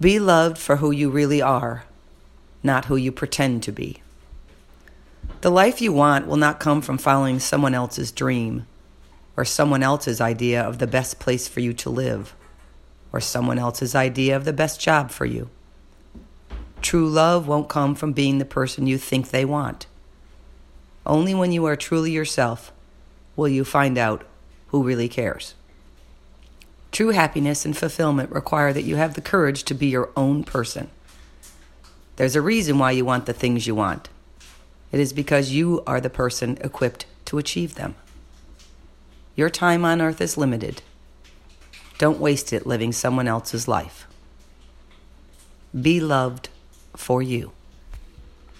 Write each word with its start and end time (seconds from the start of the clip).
Be 0.00 0.20
loved 0.20 0.58
for 0.58 0.76
who 0.76 0.92
you 0.92 1.10
really 1.10 1.42
are, 1.42 1.84
not 2.62 2.84
who 2.84 2.94
you 2.94 3.10
pretend 3.10 3.64
to 3.64 3.72
be. 3.72 4.00
The 5.40 5.50
life 5.50 5.80
you 5.80 5.92
want 5.92 6.28
will 6.28 6.36
not 6.36 6.60
come 6.60 6.82
from 6.82 6.98
following 6.98 7.40
someone 7.40 7.74
else's 7.74 8.12
dream 8.12 8.66
or 9.36 9.44
someone 9.44 9.82
else's 9.82 10.20
idea 10.20 10.62
of 10.62 10.78
the 10.78 10.86
best 10.86 11.18
place 11.18 11.48
for 11.48 11.58
you 11.58 11.72
to 11.72 11.90
live 11.90 12.36
or 13.12 13.20
someone 13.20 13.58
else's 13.58 13.96
idea 13.96 14.36
of 14.36 14.44
the 14.44 14.52
best 14.52 14.80
job 14.80 15.10
for 15.10 15.24
you. 15.24 15.50
True 16.80 17.08
love 17.08 17.48
won't 17.48 17.68
come 17.68 17.96
from 17.96 18.12
being 18.12 18.38
the 18.38 18.44
person 18.44 18.86
you 18.86 18.98
think 18.98 19.30
they 19.30 19.44
want. 19.44 19.86
Only 21.04 21.34
when 21.34 21.50
you 21.50 21.64
are 21.64 21.74
truly 21.74 22.12
yourself 22.12 22.72
will 23.34 23.48
you 23.48 23.64
find 23.64 23.98
out 23.98 24.24
who 24.68 24.84
really 24.84 25.08
cares. 25.08 25.54
True 26.98 27.10
happiness 27.10 27.64
and 27.64 27.76
fulfillment 27.76 28.32
require 28.32 28.72
that 28.72 28.82
you 28.82 28.96
have 28.96 29.14
the 29.14 29.20
courage 29.20 29.62
to 29.62 29.72
be 29.72 29.86
your 29.86 30.10
own 30.16 30.42
person. 30.42 30.90
There's 32.16 32.34
a 32.34 32.42
reason 32.42 32.76
why 32.76 32.90
you 32.90 33.04
want 33.04 33.26
the 33.26 33.32
things 33.32 33.68
you 33.68 33.76
want. 33.76 34.08
It 34.90 34.98
is 34.98 35.12
because 35.12 35.52
you 35.52 35.84
are 35.86 36.00
the 36.00 36.10
person 36.10 36.58
equipped 36.60 37.06
to 37.26 37.38
achieve 37.38 37.76
them. 37.76 37.94
Your 39.36 39.48
time 39.48 39.84
on 39.84 40.02
earth 40.02 40.20
is 40.20 40.36
limited. 40.36 40.82
Don't 41.98 42.18
waste 42.18 42.52
it 42.52 42.66
living 42.66 42.90
someone 42.90 43.28
else's 43.28 43.68
life. 43.68 44.08
Be 45.80 46.00
loved 46.00 46.48
for 46.96 47.22
you. 47.22 47.52